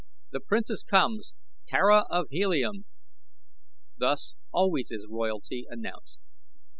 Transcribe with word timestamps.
The 0.31 0.39
Princess 0.39 0.83
comes! 0.83 1.35
Tara 1.67 2.07
of 2.09 2.25
Helium!" 2.31 2.85
Thus 3.99 4.33
always 4.51 4.89
is 4.89 5.05
royalty 5.07 5.67
announced. 5.69 6.21